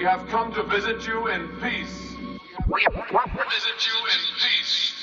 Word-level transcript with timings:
We 0.00 0.06
have 0.06 0.26
come 0.28 0.50
to 0.54 0.62
visit 0.62 1.06
you 1.06 1.26
in 1.26 1.46
peace. 1.60 2.16
We 2.72 2.86
Visit 2.86 3.78
you 3.86 3.98
in 4.08 4.22
peace. 4.40 4.94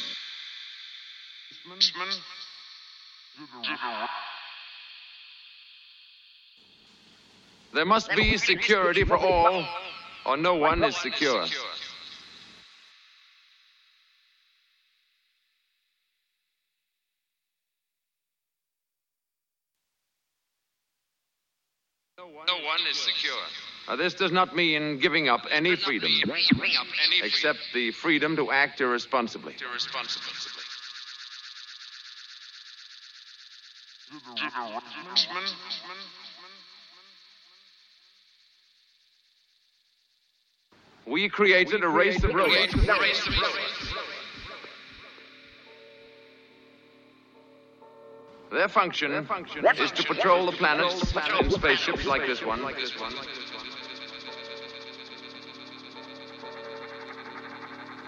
There 7.76 7.86
must 7.86 8.10
be 8.16 8.38
security 8.40 9.04
for 9.04 9.18
all, 9.18 9.68
or 10.26 10.36
no 10.36 10.56
one 10.56 10.84
is 10.84 10.98
secure. 10.98 11.46
No 22.18 22.56
one 22.66 22.80
is 22.90 22.98
secure. 22.98 23.67
Now, 23.88 23.96
this 23.96 24.14
does 24.14 24.34
not 24.34 24.54
mean 24.54 25.00
giving 25.00 25.30
up 25.30 25.46
any 25.50 25.78
freedom, 25.78 26.12
except 27.24 27.60
the 27.74 27.92
freedom 27.92 28.36
to 28.36 28.52
act 28.52 28.82
irresponsibly. 28.82 29.56
We 41.06 41.30
created 41.30 41.84
a 41.84 41.88
race 41.88 42.22
of 42.24 42.34
robots. 42.34 42.76
Their 48.52 48.68
function 48.68 49.12
is 49.14 49.92
to 49.92 50.04
patrol 50.04 50.46
the 50.46 50.52
planets 50.54 51.14
in 51.42 51.52
spaceships 51.52 52.06
like 52.06 52.28
this 52.28 52.46
one. 52.46 52.62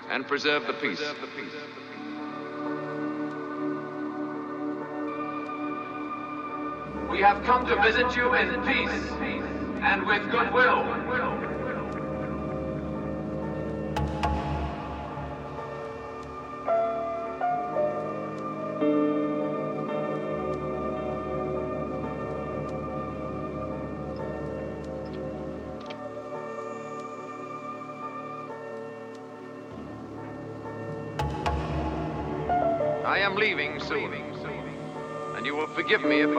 And 0.09 0.27
preserve 0.27 0.65
the 0.65 0.73
peace. 0.73 0.99
We 7.11 7.19
have 7.19 7.43
come 7.43 7.65
to 7.67 7.75
visit 7.81 8.15
you 8.15 8.33
in 8.33 8.49
peace 8.63 9.11
and 9.81 10.05
with 10.07 10.23
goodwill. 10.31 11.38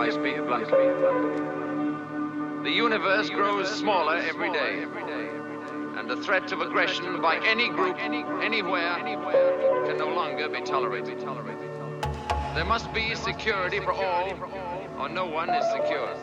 I 0.00 0.08
speak 0.08 0.36
bluntly. 0.46 0.88
The 2.64 2.70
universe 2.74 3.28
grows 3.28 3.70
smaller 3.70 4.16
every 4.16 4.50
day. 4.50 4.84
And 5.98 6.08
the 6.08 6.16
threat 6.16 6.52
of 6.52 6.62
aggression 6.62 7.20
by 7.20 7.36
any 7.46 7.68
group, 7.68 7.98
anywhere, 7.98 8.96
can 9.86 9.98
no 9.98 10.08
longer 10.08 10.48
be 10.48 10.62
tolerated. 10.62 11.20
There 12.54 12.64
must 12.64 12.90
be 12.94 13.14
security 13.14 13.80
for 13.80 13.92
all, 13.92 14.32
or 14.98 15.10
no 15.10 15.26
one 15.26 15.50
is 15.50 15.70
secure. 15.70 16.16